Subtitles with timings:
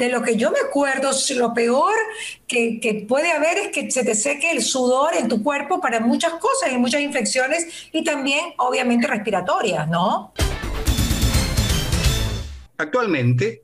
[0.00, 1.92] de lo que yo me acuerdo, lo peor
[2.48, 6.32] que, puede haber es que se te seque el sudor en tu cuerpo para muchas
[6.34, 10.32] cosas y muchas infecciones y también, obviamente, respiratorias, ¿no?
[12.78, 13.62] Actualmente,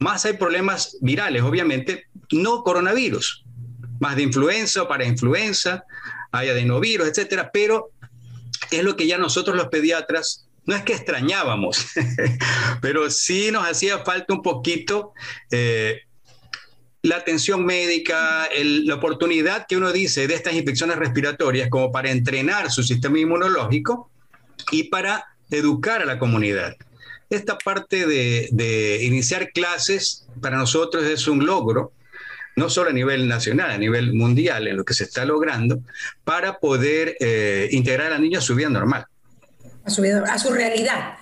[0.00, 3.44] más hay problemas virales, obviamente, no coronavirus,
[4.00, 5.84] más de influenza o para influenza,
[6.32, 7.92] hay adenovirus, etcétera, pero
[8.72, 11.86] es lo que ya nosotros los pediatras no es que extrañábamos,
[12.80, 15.12] pero sí nos hacía falta un poquito
[15.50, 16.02] eh,
[17.02, 22.70] la atención médica, la oportunidad que uno dice de estas infecciones respiratorias como para entrenar
[22.70, 24.10] su sistema inmunológico
[24.72, 26.74] y para educar a la comunidad.
[27.30, 31.92] Esta parte de iniciar clases para nosotros es un logro
[32.56, 35.80] no solo a nivel nacional, a nivel mundial, en lo que se está logrando,
[36.24, 39.04] para poder eh, integrar a niños a su vida normal.
[39.86, 41.14] A su, vida, a su realidad.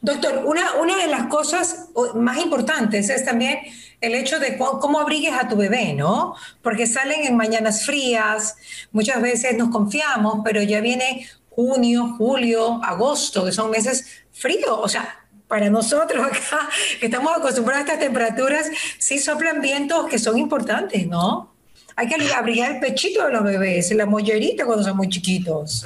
[0.00, 3.58] Doctor, una, una de las cosas más importantes es también
[4.00, 6.34] el hecho de cómo abrigues a tu bebé, ¿no?
[6.62, 8.56] Porque salen en mañanas frías,
[8.92, 14.88] muchas veces nos confiamos, pero ya viene junio, julio, agosto, que son meses fríos, o
[14.88, 16.68] sea, para nosotros acá,
[17.00, 21.53] que estamos acostumbrados a estas temperaturas, sí soplan vientos que son importantes, ¿no?
[21.96, 25.84] Hay que abrigar el pechito de los bebés, la mollerita cuando son muy chiquitos.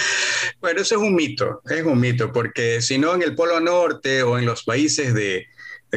[0.60, 4.22] bueno, eso es un mito, es un mito, porque si no en el Polo Norte
[4.22, 5.46] o en los países de,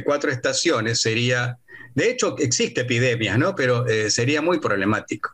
[0.03, 1.57] cuatro estaciones sería
[1.95, 3.53] de hecho, existe epidemias, ¿no?
[3.53, 5.29] Pero eh, sería muy problemático.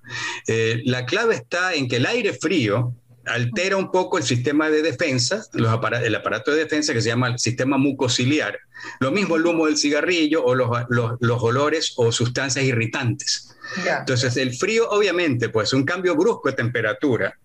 [0.45, 2.94] Eh, la clave está en que el aire frío
[3.30, 7.39] altera un poco el sistema de defensa, el aparato de defensa que se llama el
[7.39, 8.59] sistema mucociliar.
[8.99, 13.55] Lo mismo el humo del cigarrillo o los, los, olores o sustancias irritantes.
[13.85, 17.38] Entonces, el frío, obviamente, pues un cambio brusco de temperatura.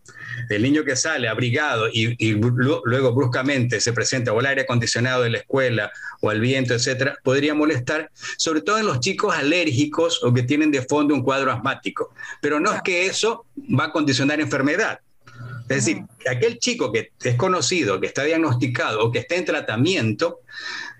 [0.48, 5.30] El niño que sale abrigado y, luego bruscamente se presenta o el aire acondicionado de
[5.30, 10.32] la escuela o al viento, etcétera, podría molestar, sobre todo en los chicos alérgicos o
[10.32, 12.14] que tienen de fondo un cuadro asmático.
[12.40, 13.46] Pero no es que eso
[13.78, 15.00] va a condicionar enfermedad.
[15.68, 20.40] Es decir, aquel chico que es conocido, que está diagnosticado o que está en tratamiento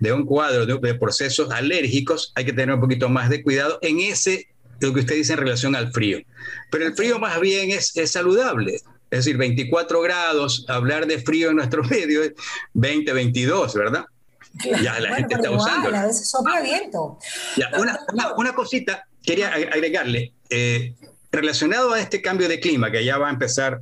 [0.01, 4.01] de un cuadro de, procesos alérgicos, hay que tener un poquito más de cuidado en
[4.01, 4.49] ese,
[4.81, 6.19] lo que usted dice en relación al frío.
[6.71, 8.77] Pero el frío más bien es, saludable.
[9.11, 12.33] Es decir, 24 grados, hablar de frío en nuestro medio es
[12.73, 14.07] 20, 22, ¿verdad?
[14.83, 15.95] Ya la gente está usando.
[15.95, 17.19] A veces sopla viento.
[17.57, 17.99] Ya, una,
[18.37, 20.95] una, cosita, quería agregarle, eh,
[21.31, 23.81] relacionado a este cambio de clima que ya va a empezar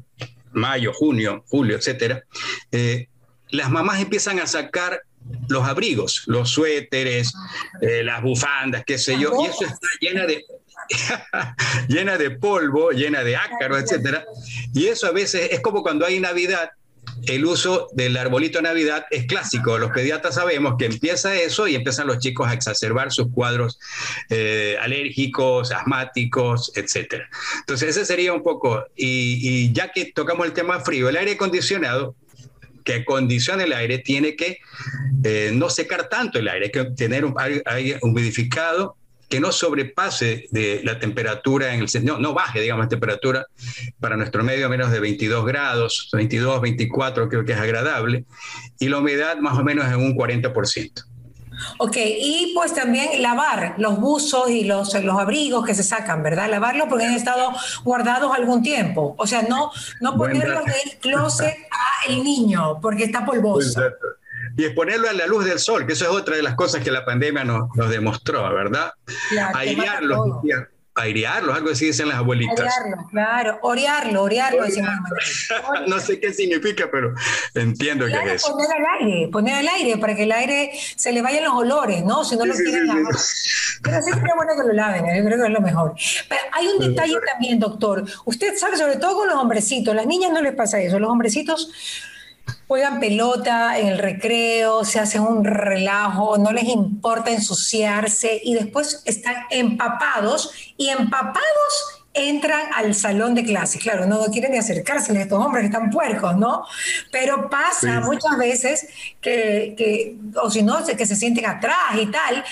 [0.53, 2.23] mayo, junio, julio, etcétera,
[2.71, 3.09] eh,
[3.51, 5.03] las mamás empiezan a sacar
[5.49, 7.33] los abrigos, los suéteres,
[7.81, 10.45] eh, las bufandas, qué sé yo, y eso está llena de
[11.89, 14.25] llena de polvo, llena de ácaro, etcétera.
[14.75, 16.71] Y eso a veces es como cuando hay Navidad
[17.27, 19.79] el uso del arbolito de Navidad es clásico.
[19.79, 23.79] Los pediatras sabemos que empieza eso y empiezan los chicos a exacerbar sus cuadros
[24.31, 27.23] eh, alérgicos, asmáticos, etc.
[27.61, 28.85] Entonces, ese sería un poco.
[28.97, 32.17] Y, ya que tocamos el tema frío, el aire acondicionado
[32.85, 34.59] que acondiciona el aire tiene que
[35.23, 38.97] eh, no secar tanto el aire, hay que tener un aire humidificado
[39.33, 43.47] que no sobrepase de la temperatura en el no, no baje, digamos, la temperatura
[43.99, 48.27] para nuestro medio a menos de 22 grados, 22, 24 creo que es agradable,
[48.79, 51.05] y la humedad más o menos en un 40%.
[51.79, 56.51] Ok, y pues también lavar los buzos y los, los abrigos que se sacan, ¿verdad?
[56.51, 57.53] Lavarlos porque han estado
[57.85, 59.15] guardados algún tiempo.
[59.17, 59.71] O sea, no,
[60.03, 61.57] no ponerlos del closet
[62.07, 63.81] al niño porque está polvoso.
[63.81, 64.22] Exacto
[64.57, 66.91] y exponerlo a la luz del sol, que eso es otra de las cosas que
[66.91, 68.93] la pandemia nos, nos demostró, ¿verdad?
[69.55, 70.41] Airearlos,
[70.95, 72.59] airearlos, algo así dicen las abuelitas.
[72.59, 74.63] Airearlo, claro, orearlo, orearlo,
[75.87, 77.15] no sé qué significa, pero
[77.55, 81.23] entiendo que es Poner al aire, poner al aire para que el aire se le
[81.23, 82.25] vayan los olores, ¿no?
[82.25, 83.15] Si no lo quieren lavar.
[83.83, 85.95] Pero sí sería bueno que lo laven, yo creo que es lo mejor.
[86.29, 88.05] Pero hay un detalle también, doctor.
[88.27, 91.73] Usted sabe, sobre todo con los hombrecitos, las niñas no les pasa eso, los hombrecitos
[92.69, 99.03] juegan pelota en el recreo, se hacen un relajo, no les importa ensuciarse y después
[99.05, 103.81] están empapados y empapados entran al salón de clases.
[103.81, 106.65] Claro, no quieren ni acercarse a estos hombres que están puercos, ¿no?
[107.11, 108.89] Pero pasa muchas veces
[109.21, 112.45] que, o si no, que se sienten atrás y tal,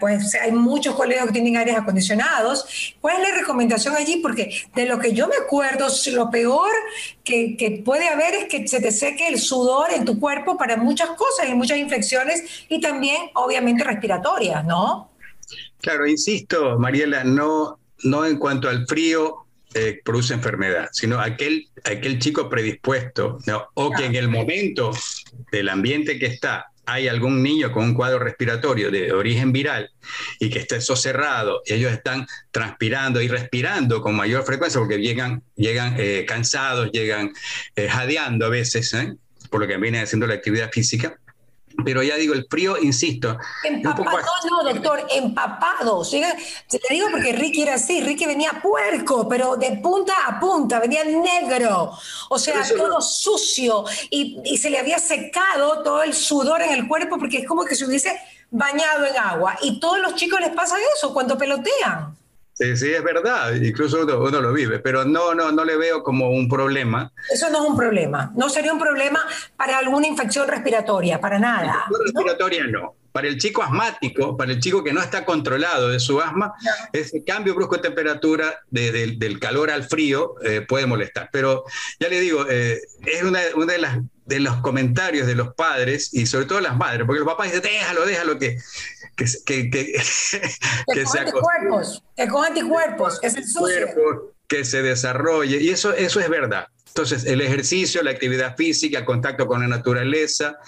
[0.00, 2.94] pues hay muchos colegios que tienen áreas acondicionados.
[3.00, 4.16] ¿Cuál es la recomendación allí?
[4.22, 6.70] Porque de lo que yo me acuerdo, lo peor
[7.24, 10.76] que, que puede haber es que se te seque el sudor en tu cuerpo para
[10.76, 15.10] muchas cosas y muchas infecciones y también, obviamente, respiratorias, ¿no?
[15.80, 22.18] Claro, insisto, Mariela, no no en cuanto al frío eh, produce enfermedad, sino aquel, aquel
[22.18, 23.38] chico predispuesto
[23.74, 24.92] o que en el momento
[25.50, 29.90] del ambiente que está hay algún niño con un cuadro respiratorio de origen viral
[30.38, 35.96] y que esté socerrado, ellos están transpirando y respirando con mayor frecuencia porque llegan, llegan
[35.98, 37.32] eh, cansados, llegan
[37.74, 39.14] eh, jadeando a veces, ¿eh?
[39.50, 41.18] por lo que viene haciendo la actividad física.
[41.84, 43.36] Pero ya digo, el frío, insisto.
[43.62, 44.18] Empapado,
[44.50, 46.02] no, no, doctor, empapado.
[46.04, 50.80] te le digo porque Ricky era así, Ricky venía puerco, pero de punta a punta,
[50.80, 51.92] venía negro.
[52.30, 53.84] O sea, todo sucio.
[54.10, 57.64] Y, y se le había secado todo el sudor en el cuerpo porque es como
[57.64, 58.18] que se hubiese
[58.50, 59.56] bañado en agua.
[59.62, 62.16] Y todos los chicos les pasa eso cuando pelotean.
[62.58, 66.30] Sí, sí, es verdad, incluso uno, lo vive, pero no, no, no le veo como
[66.30, 67.12] un problema.
[67.30, 69.20] Eso no es un problema, no sería un problema
[69.58, 71.84] para alguna infección respiratoria, para nada.
[72.02, 72.94] respiratoria no.
[73.12, 76.54] Para el chico asmático, para el chico que no está controlado de su asma,
[76.92, 81.30] ese cambio brusco de temperatura del calor al frío eh, puede molestar.
[81.32, 81.64] Pero
[81.98, 86.12] ya le digo, eh, es una, una de las de los comentarios de los padres
[86.12, 88.58] y sobre todo las madres, porque los papás dicen, déjalo, déjalo, que,
[89.16, 90.00] que, que, que,
[90.92, 93.42] que con anticuerpos, que con anticuerpos, que se
[94.48, 96.68] Que se desarrolle, y eso, eso es verdad.
[96.88, 100.58] Entonces, el ejercicio, la actividad física, el contacto con la naturaleza,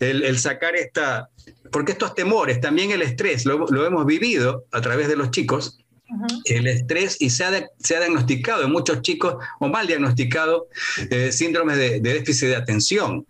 [0.00, 1.28] el, el sacar esta,
[1.70, 5.78] porque estos temores, también el estrés, lo, lo hemos vivido a través de los chicos,
[6.44, 10.68] el estrés y se ha, se ha, diagnosticado en muchos chicos o mal diagnosticado
[11.10, 13.26] eh, síndromes de, déficit de atención,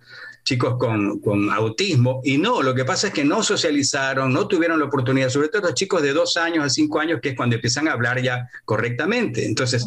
[0.48, 4.78] chicos con, con, autismo y no, lo que pasa es que no socializaron, no tuvieron
[4.78, 7.56] la oportunidad, sobre todo los chicos de dos años a cinco años, que es cuando
[7.56, 9.44] empiezan a hablar ya correctamente.
[9.44, 9.86] Entonces,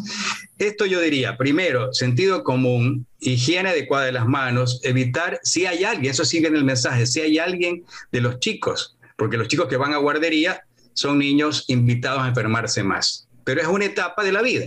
[0.58, 6.12] esto yo diría, primero, sentido común, higiene adecuada de las manos, evitar, si hay alguien,
[6.12, 9.76] eso sigue en el mensaje, si hay alguien de los chicos, porque los chicos que
[9.76, 10.62] van a guardería
[10.92, 13.26] son niños invitados a enfermarse más.
[13.42, 14.66] Pero es una etapa de la vida.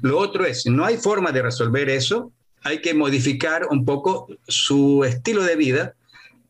[0.00, 2.30] Lo otro es, no hay forma de resolver eso,
[2.64, 5.94] hay que modificar un poco su estilo de vida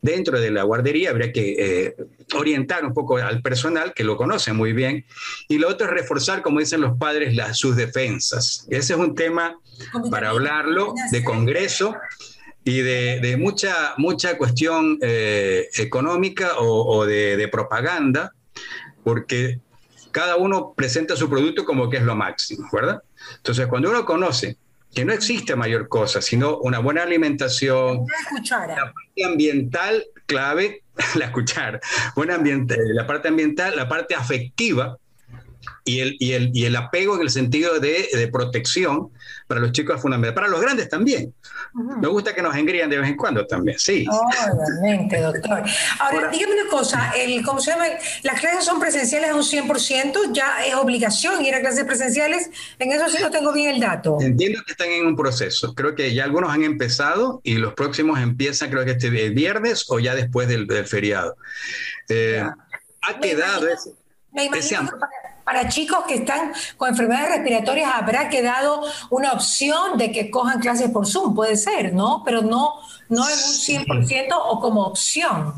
[0.00, 1.96] dentro de la guardería, habría que eh,
[2.34, 5.06] orientar un poco al personal que lo conoce muy bien.
[5.48, 8.66] Y lo otro es reforzar, como dicen los padres, las, sus defensas.
[8.70, 9.58] Ese es un tema
[10.10, 11.96] para hablarlo de Congreso
[12.64, 18.34] y de, mucha, mucha cuestión eh, económica o, de, de propaganda
[19.02, 19.58] porque
[20.12, 23.02] cada uno presenta su producto como que es lo máximo, ¿verdad?
[23.36, 24.58] Entonces, cuando uno conoce
[24.94, 28.06] que no existe mayor cosa, sino una buena alimentación,
[28.50, 30.82] la parte ambiental clave,
[31.16, 31.80] la escuchar,
[32.14, 34.98] buena ambiente, la parte ambiental, la parte afectiva
[35.84, 39.10] y el, y el, y el apego en el sentido de, de protección,
[39.46, 41.34] para los chicos es fundamental, para los grandes también.
[41.74, 44.06] Me gusta que nos engrían de vez en cuando también, sí.
[44.08, 45.62] Obviamente, doctor.
[45.98, 47.84] Ahora, dígame una cosa, el, ¿cómo se llama?
[48.22, 50.32] ¿Las clases son presenciales a un 100%?
[50.32, 52.50] ¿Ya es obligación ir a clases presenciales?
[52.78, 54.18] En eso sí no tengo bien el dato.
[54.20, 55.74] Entiendo que están en un proceso.
[55.74, 59.98] Creo que ya algunos han empezado y los próximos empiezan, creo que este viernes o
[59.98, 61.36] ya después del, feriado.
[62.08, 62.42] Eh,
[63.02, 63.90] ha quedado ese,
[64.32, 65.33] me imagino para
[65.68, 71.06] chicos que están con enfermedades respiratorias habrá quedado una opción de que cojan clases por
[71.06, 72.22] Zoom, puede ser, ¿no?
[72.24, 72.74] Pero no,
[73.08, 75.54] no en un 100% o como opción.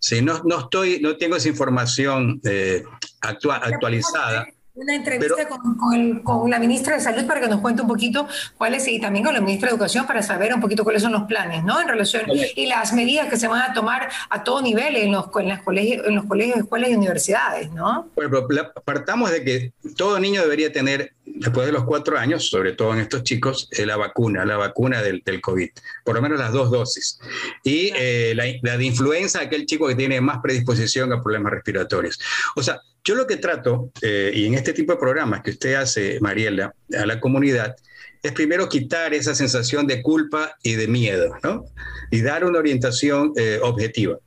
[0.00, 2.84] Sí, no, no estoy, no tengo esa información eh,
[3.20, 4.46] actualizada
[4.78, 9.00] una entrevista con, la ministra de Salud para que nos cuente un poquito cuáles, y
[9.00, 11.80] también con la ministra de Educación para saber un poquito cuáles son los planes, ¿no?
[11.80, 15.26] En relación, y las medidas que se van a tomar a todo nivel en los,
[15.38, 18.08] en las colegios, en los colegios, escuelas y universidades, ¿no?
[18.14, 18.46] Bueno,
[18.84, 23.00] partamos de que todo niño debería tener, después de los cuatro años, sobre todo en
[23.00, 25.70] estos chicos, eh, la vacuna, la vacuna del, del, COVID,
[26.04, 27.18] por lo menos las dos dosis.
[27.62, 32.18] Y eh, la, la de influenza, aquel chico que tiene más predisposición a problemas respiratorios.
[32.56, 35.74] O sea, yo lo que trato, eh, y en este tipo de programas que usted
[35.74, 37.74] hace, Mariela, a la comunidad,
[38.22, 41.64] es primero quitar esa sensación de culpa y de miedo, ¿no?
[42.10, 44.18] Y dar una orientación eh, objetiva.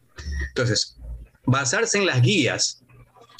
[0.48, 0.98] Entonces,
[1.46, 2.80] basarse en las guías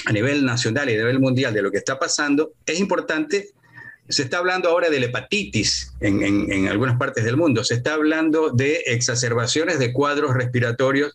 [0.06, 3.50] a nivel nacional y a nivel mundial de lo que está pasando es importante.
[4.10, 7.94] Se está hablando ahora de la hepatitis en, en, algunas partes del mundo, se está
[7.94, 11.14] hablando de exacerbaciones de cuadros respiratorios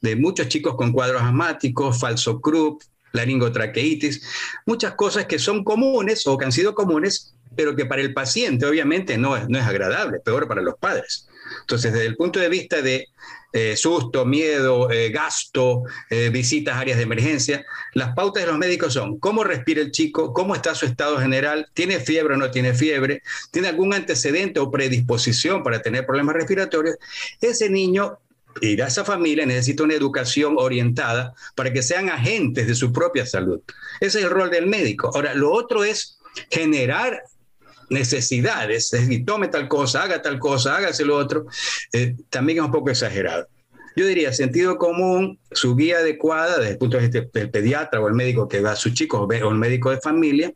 [0.00, 4.22] de muchos chicos con cuadros asmáticos, falso Krupp, laringotraqueitis,
[4.64, 8.66] muchas cosas que son comunes o que han sido comunes, pero que para el paciente
[8.66, 11.26] obviamente no es, no es agradable, peor para los padres.
[11.60, 13.06] Entonces, desde el punto de vista de
[13.52, 18.58] eh, susto, miedo, eh, gasto, eh, visitas a áreas de emergencia, las pautas de los
[18.58, 22.50] médicos son cómo respira el chico, cómo está su estado general, tiene fiebre o no
[22.50, 26.96] tiene fiebre, tiene algún antecedente o predisposición para tener problemas respiratorios.
[27.40, 28.18] Ese niño
[28.60, 33.60] y esa familia necesita una educación orientada para que sean agentes de su propia salud.
[34.00, 35.10] Ese es el rol del médico.
[35.14, 36.18] Ahora, lo otro es
[36.50, 37.22] generar
[37.88, 41.46] necesidades, es tome tal cosa, haga tal cosa, hágase lo otro,
[41.92, 43.46] eh, también es un poco exagerado.
[43.94, 48.08] yo diría sentido común, su guía adecuada desde el punto de vista del pediatra o
[48.08, 50.52] el médico que va a sus chicos o el médico de familia,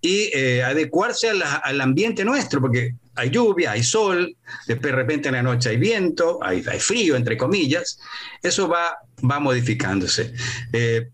[0.00, 5.42] y eh, adecuarse al ambiente nuestro, porque hay lluvia, hay sol, de repente en la
[5.42, 7.98] noche hay viento, hay, hay frío, entre comillas,
[8.42, 8.96] eso va,
[9.30, 10.32] va modificándose.
[10.72, 11.08] Eh,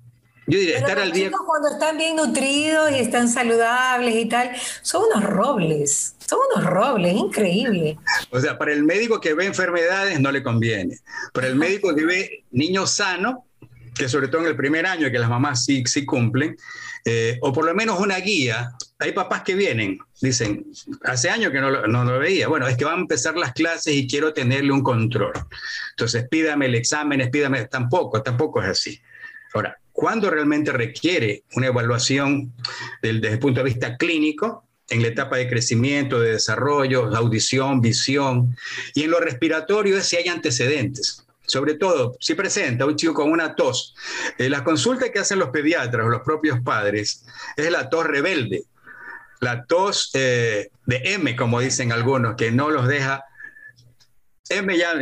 [0.48, 1.30] yo diría, estar al día.
[1.46, 4.50] Cuando están bien nutridos y están saludables y tal,
[4.80, 7.98] son unos robles, son unos robles, increíble.
[8.30, 10.98] O sea, para el médico que ve enfermedades no le conviene.
[11.34, 13.36] Para el médico que ve niños sanos,
[13.94, 16.56] que sobre todo en el primer año, que las mamás sí, sí cumplen,
[17.04, 18.70] eh, o por lo menos una guía.
[19.00, 20.64] Hay papás que vienen, dicen,
[21.04, 23.52] hace años que no lo, no lo veía, bueno, es que van a empezar las
[23.52, 25.32] clases y quiero tenerle un control.
[25.90, 29.00] Entonces, pídame el examen, pídame, tampoco, tampoco es así.
[29.54, 32.52] Ahora, ¿cuándo realmente requiere una evaluación
[33.02, 34.64] desde el punto de vista clínico?
[34.90, 38.56] en la etapa de crecimiento, de desarrollo, audición, visión,
[38.94, 43.30] y en lo respiratorio es si hay antecedentes sobre todo si presenta un chico con
[43.30, 43.94] una tos.
[44.38, 47.24] Eh, la consulta que hacen los pediatras o los propios padres
[47.56, 48.64] es la tos rebelde,
[49.40, 53.24] la tos eh, de M, como dicen algunos, que no los deja
[54.50, 54.94] M ya,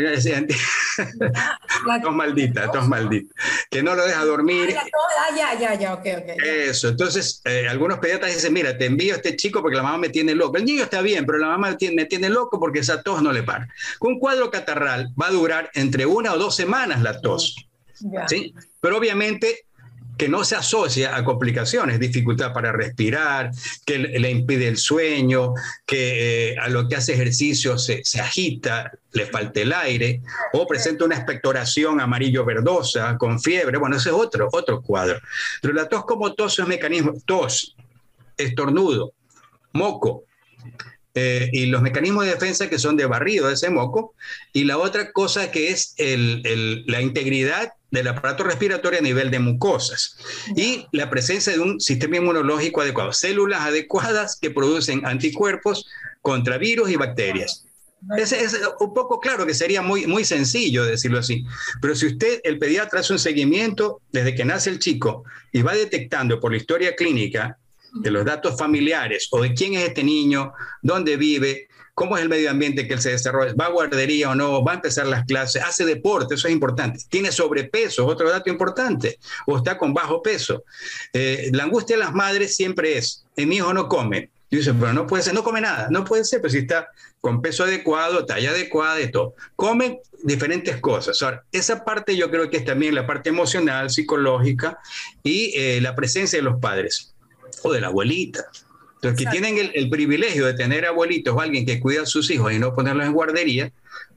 [2.02, 3.34] tos maldita, tos maldita,
[3.70, 4.76] que no lo deja dormir.
[4.76, 6.42] Ah, ya, ya, ya, ok, ok.
[6.44, 9.98] Eso, entonces eh, algunos pediatras dicen, mira, te envío a este chico porque la mamá
[9.98, 10.56] me tiene loco.
[10.56, 13.22] El niño está bien, pero la mamá me tiene, me tiene loco porque esa tos
[13.22, 13.68] no le para.
[14.00, 17.54] Un cuadro catarral va a durar entre una o dos semanas la tos.
[18.26, 18.54] ¿sí?
[18.80, 19.65] Pero obviamente
[20.16, 23.50] que no se asocia a complicaciones, dificultad para respirar,
[23.84, 25.54] que le, impide el sueño,
[25.84, 31.04] que eh, a lo que hace ejercicio se, agita, le falta el aire, o presenta
[31.04, 33.78] una expectoración amarillo-verdosa con fiebre.
[33.78, 35.20] Bueno, ese es otro, otro cuadro.
[35.60, 37.76] Pero la tos como tos es mecanismo, tos,
[38.36, 39.12] estornudo,
[39.72, 40.24] moco,
[41.16, 44.14] eh, y los mecanismos de defensa que son de barrido de ese moco,
[44.52, 50.18] y la otra cosa que es la integridad del aparato respiratorio a nivel de mucosas.
[50.54, 55.86] Y la presencia de un sistema inmunológico adecuado, células adecuadas que producen anticuerpos
[56.20, 57.64] contra virus y bacterias.
[58.18, 61.46] Es, es, un poco claro que sería muy, muy sencillo decirlo así,
[61.80, 65.74] pero si usted, el pediatra, hace un seguimiento desde que nace el chico y va
[65.74, 67.58] detectando por la historia clínica
[68.00, 72.28] de los datos familiares o de quién es este niño, dónde vive, cómo es el
[72.28, 75.24] medio ambiente que él se desarrolla, va a guardería o no, va a empezar las
[75.24, 80.20] clases, hace deporte, eso es importante, tiene sobrepeso, otro dato importante, o está con bajo
[80.20, 80.62] peso.
[81.14, 84.28] Eh, la angustia de las madres siempre es, mi hijo no come.
[84.50, 86.88] Y dice, pero no puede ser, no come nada, no puede ser, pero si está
[87.20, 89.34] con peso adecuado, talla adecuada y todo.
[89.56, 91.18] Come diferentes cosas.
[91.50, 94.78] Esa parte yo creo que es también la parte emocional, psicológica
[95.24, 97.15] y eh, la presencia de los padres
[97.66, 98.44] o de la abuelita.
[99.02, 102.52] Los que tienen el, privilegio de tener abuelitos o alguien que cuida a sus hijos
[102.52, 103.70] y no ponerlos en guardería,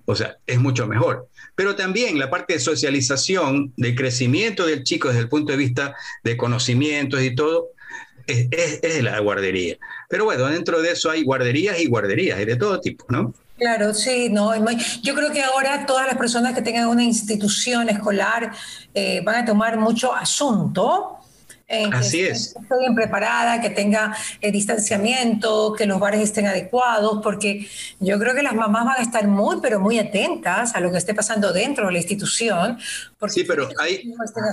[0.05, 1.27] o sea, es mucho mejor.
[1.55, 5.95] Pero también la parte de socialización, de crecimiento del chico desde el punto de vista
[6.23, 7.67] de conocimientos y todo,
[8.25, 8.47] es,
[8.81, 9.77] es, la guardería.
[10.07, 13.33] Pero bueno, dentro de eso hay guarderías y guarderías, y de todo tipo, ¿no?
[13.57, 14.53] Claro, sí, no.
[15.03, 18.53] Yo creo que ahora todas las personas que tengan una institución escolar
[18.93, 21.18] eh, van a tomar mucho asunto
[21.69, 22.55] eh, Así es.
[22.59, 27.67] Esté bien preparada, que tenga el distanciamiento, que los bares estén adecuados, porque
[27.99, 30.97] yo creo que las mamás van a estar muy, pero muy atentas a lo que
[30.97, 32.79] esté pasando dentro de la institución.
[33.27, 34.11] sí, pero hay,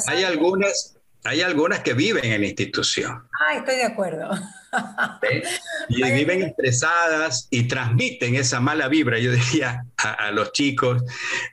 [0.08, 0.95] hay algunas
[1.26, 3.22] hay algunas que viven en la institución.
[3.40, 4.30] Ah, estoy de acuerdo.
[5.88, 11.02] Y viven estresadas y transmiten esa mala vibra, yo diría, a, los chicos.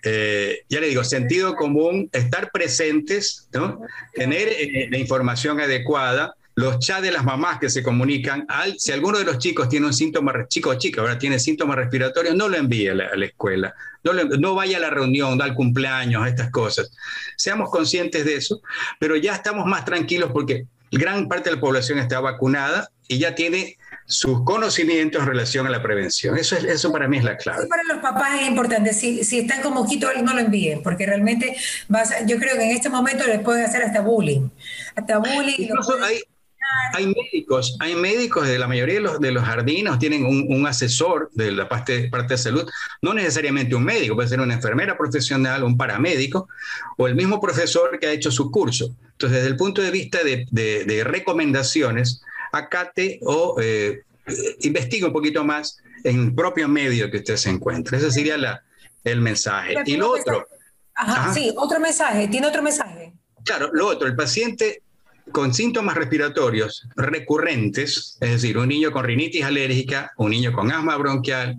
[0.03, 3.79] Eh, ya le digo, sentido común, estar presentes, ¿no?
[4.13, 8.91] tener eh, la información adecuada los chats de las mamás que se comunican, al, si
[8.91, 12.47] alguno de los chicos tiene un síntoma, chico o chica, ahora tiene síntomas respiratorios, no
[12.47, 16.51] lo envíe a la, escuela, no, no, vaya a la reunión, al cumpleaños, a estas
[16.51, 16.91] cosas.
[17.37, 18.61] Seamos conscientes de eso,
[18.99, 23.33] pero ya estamos más tranquilos porque gran parte de la población está vacunada y ya
[23.33, 26.37] tiene sus conocimientos en relación a la prevención.
[26.37, 27.67] Eso, es, eso para mí es la clave.
[27.67, 28.93] para los papás es importante.
[28.93, 31.55] Si, si están con moquito, no lo envíen, porque realmente
[31.87, 34.49] vas, yo creo que en este momento les pueden hacer hasta bullying.
[34.95, 35.69] Hasta bullying.
[36.03, 36.21] Hay
[37.05, 41.51] médicos, hay médicos de la mayoría de los, de los jardinos, tienen un, asesor de
[41.51, 42.69] la parte, parte de salud,
[43.01, 46.47] no necesariamente un médico, puede ser una enfermera profesional, un paramédico
[46.97, 48.95] o el mismo profesor que ha hecho su curso.
[49.11, 54.03] Entonces, desde el punto de vista de, de, recomendaciones, acate o eh,
[54.61, 57.97] investigue un poquito más en el propio medio que usted se encuentra.
[57.97, 58.63] Ese sería la,
[59.03, 59.75] el mensaje.
[59.85, 60.47] Y lo otro.
[60.95, 62.27] Ajá, sí, otro mensaje.
[62.27, 63.13] ¿Tiene otro mensaje?
[63.43, 64.83] Claro, lo otro, el paciente
[65.33, 70.95] con síntomas respiratorios recurrentes, es decir, un niño con rinitis alérgica, un niño con asma
[70.95, 71.57] bronquial,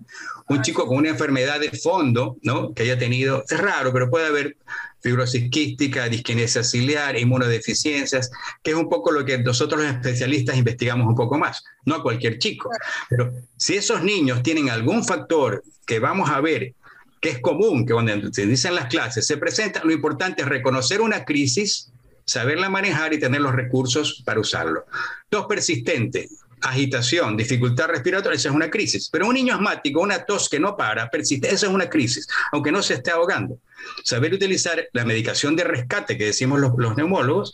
[0.48, 2.72] un chico con una enfermedad de fondo, ¿no?
[2.72, 4.56] Que haya tenido, es raro, pero puede haber
[5.00, 8.30] fibrosis quística, disquinesia ciliar, inmunodeficiencias,
[8.62, 12.02] que es un poco lo que nosotros los especialistas investigamos un poco más, no a
[12.02, 12.70] cualquier chico.
[13.10, 16.74] Pero si esos niños tienen algún factor que vamos a ver
[17.20, 21.00] que es común, que cuando se dicen las clases se presenta, lo importante es reconocer
[21.00, 21.90] una crisis,
[22.24, 24.86] saberla manejar y tener los recursos para usarlo.
[25.30, 26.28] Dos, persistente,
[26.62, 29.08] agitación, dificultad respiratoria, esa es una crisis.
[29.10, 32.72] Pero un niño asmático, una tos que no para, persiste, esa es una crisis, aunque
[32.72, 33.58] no se esté ahogando.
[34.02, 37.52] Saber utilizar la medicación de rescate que decimos los, neumólogos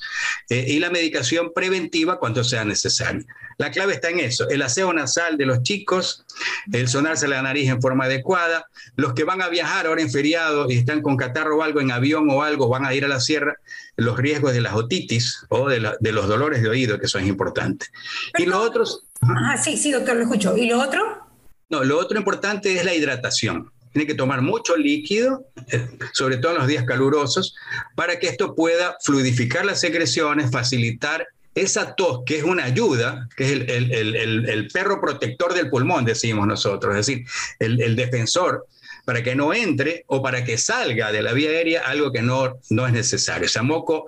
[0.48, 3.24] eh, y la medicación preventiva cuando sea necesario.
[3.60, 6.24] La clave está en eso, el aseo nasal de los chicos,
[6.72, 8.64] el sonarse la nariz en forma adecuada,
[8.96, 11.90] los que van a viajar ahora en feriado y están con catarro o algo en
[11.90, 13.56] avión o algo, van a ir a la sierra,
[13.96, 17.92] los riesgos de las otitis o de, los dolores de oído, que son importantes.
[18.38, 19.04] y los otros...
[19.20, 20.56] Ah, sí, sí, doctor, lo escucho.
[20.56, 21.28] ¿Y lo otro?
[21.68, 23.70] No, lo otro importante es la hidratación.
[23.92, 27.54] Tiene que tomar mucho líquido, eh, sobre todo en los días calurosos,
[27.94, 33.44] para que esto pueda fluidificar las secreciones, facilitar esa tos, que es una ayuda, que
[33.44, 37.26] es el, perro protector del pulmón, decimos nosotros, es decir,
[37.58, 38.66] el, defensor,
[39.04, 42.60] para que no entre o para que salga de la vía aérea algo que no,
[42.70, 43.46] no es necesario.
[43.46, 44.06] O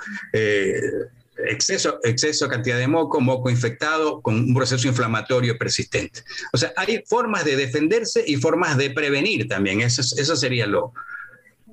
[1.49, 6.21] exceso, exceso cantidad de moco, moco infectado con un proceso inflamatorio persistente.
[6.53, 9.81] O sea, hay formas de defenderse y formas de prevenir también.
[9.81, 10.93] Eso, eso sería lo,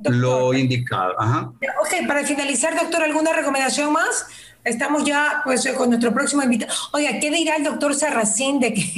[0.03, 1.15] lo indicado.
[1.19, 4.27] Ok, para finalizar, doctor, ¿alguna recomendación más?
[4.63, 6.73] Estamos ya pues con nuestro próximo invitado.
[6.93, 8.93] Oiga, ¿qué dirá el doctor Sarracín de que,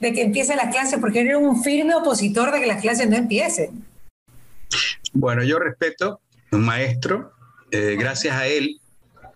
[0.00, 0.98] de que empiece la clase?
[0.98, 3.84] Porque él es un firme opositor de que las clases no empiecen.
[5.12, 7.32] Bueno, yo respeto un maestro.
[7.70, 8.81] Eh, gracias a él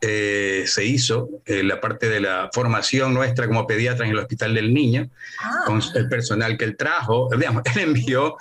[0.00, 4.54] eh, se hizo eh, la parte de la formación nuestra como pediatra en el Hospital
[4.54, 5.08] del Niño,
[5.40, 5.62] ah.
[5.66, 7.28] con el personal que él trajo.
[7.36, 8.36] Digamos, él envió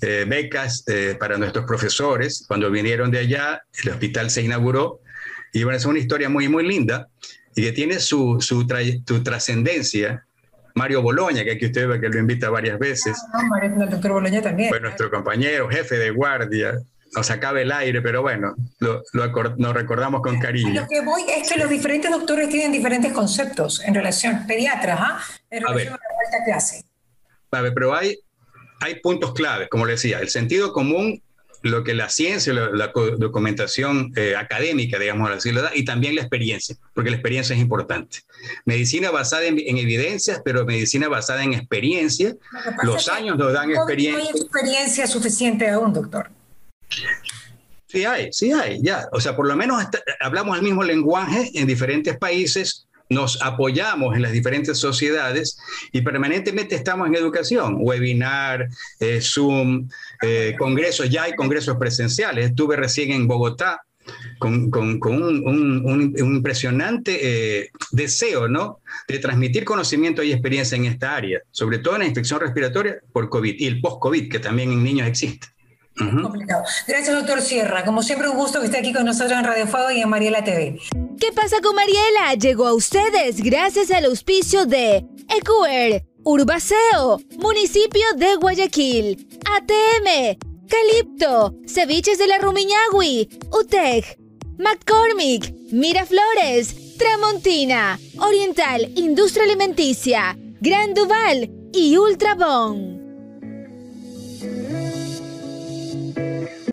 [0.00, 0.84] becas
[1.18, 2.44] para nuestros profesores.
[2.46, 5.00] Cuando vinieron de allá, el hospital se inauguró
[5.52, 7.08] y bueno, es una historia muy, muy linda
[7.54, 8.66] y que tiene su, su,
[9.22, 10.24] trascendencia.
[10.74, 13.16] Mario Boloña, que aquí usted ve que lo invita varias veces.
[13.32, 14.68] Ah, no, el doctor Boloña también.
[14.68, 16.74] Fue nuestro compañero, jefe de guardia,
[17.14, 20.82] nos acaba el aire, pero bueno, lo, lo, recordamos con cariño.
[20.82, 25.20] Lo que voy es que los diferentes doctores tienen diferentes conceptos en relación, pediatras, ¿ah?
[25.50, 26.84] en relación a, la vuelta a clase.
[27.50, 28.18] A ver, pero hay,
[28.80, 31.22] hay puntos claves, como le decía, el sentido común
[31.62, 36.22] lo que la ciencia, la, documentación eh, académica, digamos así, lo da, y también la
[36.22, 38.18] experiencia, porque la experiencia es importante.
[38.64, 42.36] Medicina basada en, evidencias, pero medicina basada en experiencia.
[42.82, 44.22] Los años nos dan experiencia.
[44.22, 46.30] No hay experiencia suficiente aún, doctor.
[47.86, 49.08] Sí hay, sí hay, ya.
[49.12, 49.82] O sea, por lo menos
[50.20, 55.58] hablamos el mismo lenguaje en diferentes países, nos apoyamos en las diferentes sociedades
[55.92, 58.68] y permanentemente estamos en educación, webinar,
[59.00, 59.88] eh, Zoom,
[60.22, 62.50] eh, congresos, ya hay congresos presenciales.
[62.50, 63.80] Estuve recién en Bogotá
[64.38, 68.80] con, un, impresionante eh, deseo ¿no?
[69.06, 73.28] de transmitir conocimiento y experiencia en esta área, sobre todo en la infección respiratoria por
[73.28, 75.48] COVID y el post-COVID, que también en niños existe.
[76.86, 77.84] Gracias, doctor Sierra.
[77.84, 80.44] Como siempre, un gusto que esté aquí con nosotros en Radio Fuego y en Mariela
[80.44, 80.78] TV.
[81.20, 82.34] ¿Qué pasa con Mariela?
[82.38, 92.18] Llegó a ustedes gracias al auspicio de Ecuer, Urbaceo, Municipio de Guayaquil, ATM, Calipto, Ceviches
[92.18, 94.18] de la Rumiñahui, UTEC,
[94.58, 102.97] McCormick, Miraflores, Tramontina, Oriental Industria Alimenticia, Gran Duval y Ultrabón.